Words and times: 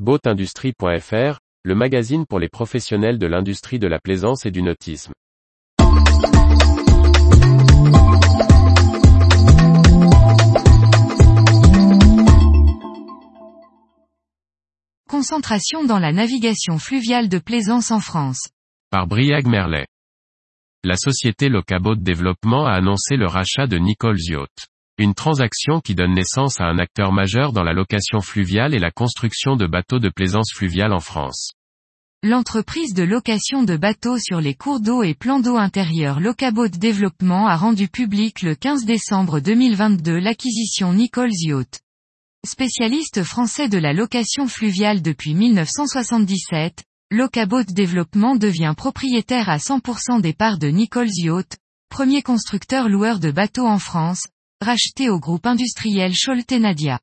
Boatindustrie.fr, 0.00 1.38
le 1.62 1.74
magazine 1.76 2.26
pour 2.26 2.40
les 2.40 2.48
professionnels 2.48 3.16
de 3.16 3.28
l'industrie 3.28 3.78
de 3.78 3.86
la 3.86 4.00
plaisance 4.00 4.44
et 4.44 4.50
du 4.50 4.60
nautisme. 4.60 5.12
Concentration 15.08 15.84
dans 15.84 16.00
la 16.00 16.10
navigation 16.10 16.80
fluviale 16.80 17.28
de 17.28 17.38
plaisance 17.38 17.92
en 17.92 18.00
France. 18.00 18.48
Par 18.90 19.06
Briag 19.06 19.46
Merlet. 19.46 19.86
La 20.82 20.96
société 20.96 21.48
Locabot 21.48 21.94
Développement 21.94 22.66
a 22.66 22.72
annoncé 22.72 23.14
le 23.14 23.28
rachat 23.28 23.68
de 23.68 23.78
Nichols 23.78 24.18
Yacht. 24.18 24.66
Une 24.96 25.14
transaction 25.14 25.80
qui 25.80 25.96
donne 25.96 26.14
naissance 26.14 26.60
à 26.60 26.66
un 26.66 26.78
acteur 26.78 27.10
majeur 27.10 27.52
dans 27.52 27.64
la 27.64 27.72
location 27.72 28.20
fluviale 28.20 28.76
et 28.76 28.78
la 28.78 28.92
construction 28.92 29.56
de 29.56 29.66
bateaux 29.66 29.98
de 29.98 30.08
plaisance 30.08 30.52
fluviale 30.54 30.92
en 30.92 31.00
France. 31.00 31.50
L'entreprise 32.22 32.94
de 32.94 33.02
location 33.02 33.64
de 33.64 33.76
bateaux 33.76 34.18
sur 34.18 34.40
les 34.40 34.54
cours 34.54 34.78
d'eau 34.78 35.02
et 35.02 35.14
plans 35.14 35.40
d'eau 35.40 35.56
intérieurs 35.56 36.20
Locabot 36.20 36.68
Développement 36.68 37.48
a 37.48 37.56
rendu 37.56 37.88
public 37.88 38.42
le 38.42 38.54
15 38.54 38.84
décembre 38.84 39.40
2022 39.40 40.16
l'acquisition 40.20 40.92
Nichols 40.92 41.34
Yacht. 41.40 41.80
Spécialiste 42.46 43.24
français 43.24 43.68
de 43.68 43.78
la 43.78 43.94
location 43.94 44.46
fluviale 44.46 45.02
depuis 45.02 45.34
1977, 45.34 46.84
Locabot 47.10 47.64
Développement 47.64 48.36
devient 48.36 48.74
propriétaire 48.76 49.48
à 49.48 49.56
100% 49.56 50.20
des 50.20 50.34
parts 50.34 50.58
de 50.58 50.68
Nichols 50.68 51.10
Yacht, 51.16 51.58
premier 51.88 52.22
constructeur 52.22 52.88
loueur 52.88 53.18
de 53.18 53.32
bateaux 53.32 53.66
en 53.66 53.80
France, 53.80 54.28
racheté 54.64 55.10
au 55.10 55.20
groupe 55.20 55.46
industriel 55.46 56.12
Scholte-Nadia. 56.14 56.98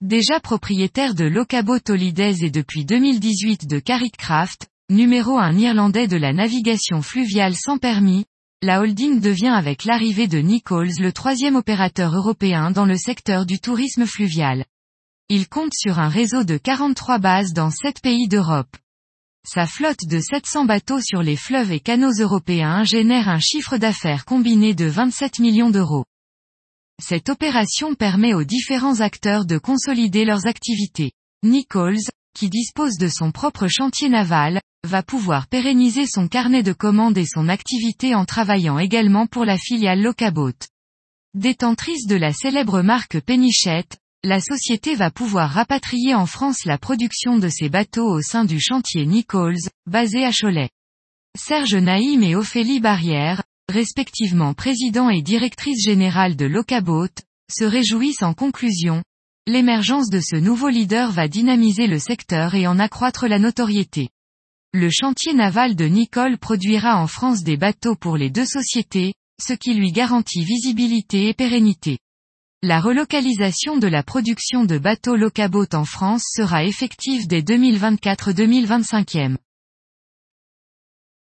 Déjà 0.00 0.40
propriétaire 0.40 1.14
de 1.14 1.24
Locabot 1.24 1.78
Holidays 1.88 2.42
et 2.42 2.50
depuis 2.50 2.84
2018 2.84 3.68
de 3.68 3.78
Carrickcraft, 3.78 4.66
numéro 4.90 5.38
un 5.38 5.56
irlandais 5.56 6.08
de 6.08 6.16
la 6.16 6.32
navigation 6.32 7.02
fluviale 7.02 7.54
sans 7.54 7.78
permis, 7.78 8.24
la 8.62 8.80
holding 8.80 9.20
devient 9.20 9.54
avec 9.54 9.84
l'arrivée 9.84 10.28
de 10.28 10.38
Nichols 10.38 10.98
le 10.98 11.12
troisième 11.12 11.56
opérateur 11.56 12.14
européen 12.14 12.70
dans 12.70 12.86
le 12.86 12.96
secteur 12.96 13.44
du 13.44 13.60
tourisme 13.60 14.06
fluvial. 14.06 14.64
Il 15.28 15.48
compte 15.48 15.74
sur 15.74 15.98
un 15.98 16.08
réseau 16.08 16.42
de 16.42 16.56
43 16.56 17.18
bases 17.18 17.52
dans 17.52 17.70
7 17.70 18.00
pays 18.00 18.28
d'Europe. 18.28 18.76
Sa 19.44 19.66
flotte 19.66 20.06
de 20.08 20.20
700 20.20 20.64
bateaux 20.64 21.00
sur 21.00 21.22
les 21.22 21.36
fleuves 21.36 21.72
et 21.72 21.80
canaux 21.80 22.12
européens 22.18 22.84
génère 22.84 23.28
un 23.28 23.40
chiffre 23.40 23.76
d'affaires 23.76 24.24
combiné 24.24 24.74
de 24.74 24.86
27 24.86 25.40
millions 25.40 25.70
d'euros. 25.70 26.04
Cette 27.04 27.30
opération 27.30 27.96
permet 27.96 28.32
aux 28.32 28.44
différents 28.44 29.00
acteurs 29.00 29.44
de 29.44 29.58
consolider 29.58 30.24
leurs 30.24 30.46
activités. 30.46 31.10
Nichols, 31.42 31.98
qui 32.32 32.48
dispose 32.48 32.96
de 32.96 33.08
son 33.08 33.32
propre 33.32 33.66
chantier 33.66 34.08
naval, 34.08 34.60
va 34.86 35.02
pouvoir 35.02 35.48
pérenniser 35.48 36.06
son 36.06 36.28
carnet 36.28 36.62
de 36.62 36.72
commandes 36.72 37.18
et 37.18 37.26
son 37.26 37.48
activité 37.48 38.14
en 38.14 38.24
travaillant 38.24 38.78
également 38.78 39.26
pour 39.26 39.44
la 39.44 39.58
filiale 39.58 40.00
Locabot. 40.00 40.52
Détentrice 41.34 42.06
de 42.06 42.14
la 42.14 42.32
célèbre 42.32 42.82
marque 42.82 43.20
Penichette, 43.20 43.98
la 44.22 44.40
société 44.40 44.94
va 44.94 45.10
pouvoir 45.10 45.50
rapatrier 45.50 46.14
en 46.14 46.26
France 46.26 46.64
la 46.66 46.78
production 46.78 47.36
de 47.36 47.48
ses 47.48 47.68
bateaux 47.68 48.12
au 48.12 48.22
sein 48.22 48.44
du 48.44 48.60
chantier 48.60 49.06
Nichols, 49.06 49.58
basé 49.86 50.24
à 50.24 50.30
Cholet. 50.30 50.70
Serge 51.36 51.74
Naïm 51.74 52.22
et 52.22 52.36
Ophélie 52.36 52.78
Barrière, 52.78 53.42
respectivement 53.72 54.54
président 54.54 55.10
et 55.10 55.22
directrice 55.22 55.82
générale 55.82 56.36
de 56.36 56.46
Locabot, 56.46 57.08
se 57.50 57.64
réjouissent 57.64 58.22
en 58.22 58.34
conclusion. 58.34 59.02
L'émergence 59.48 60.08
de 60.10 60.20
ce 60.20 60.36
nouveau 60.36 60.68
leader 60.68 61.10
va 61.10 61.26
dynamiser 61.26 61.88
le 61.88 61.98
secteur 61.98 62.54
et 62.54 62.68
en 62.68 62.78
accroître 62.78 63.26
la 63.26 63.40
notoriété. 63.40 64.10
Le 64.72 64.88
chantier 64.90 65.34
naval 65.34 65.74
de 65.74 65.86
Nicole 65.86 66.38
produira 66.38 66.96
en 66.96 67.06
France 67.06 67.42
des 67.42 67.56
bateaux 67.56 67.96
pour 67.96 68.16
les 68.16 68.30
deux 68.30 68.46
sociétés, 68.46 69.14
ce 69.40 69.52
qui 69.52 69.74
lui 69.74 69.90
garantit 69.90 70.44
visibilité 70.44 71.28
et 71.28 71.34
pérennité. 71.34 71.98
La 72.62 72.80
relocalisation 72.80 73.76
de 73.76 73.88
la 73.88 74.04
production 74.04 74.64
de 74.64 74.78
bateaux 74.78 75.16
Locabot 75.16 75.66
en 75.72 75.84
France 75.84 76.22
sera 76.32 76.64
effective 76.64 77.26
dès 77.26 77.42
2024-2025. 77.42 79.36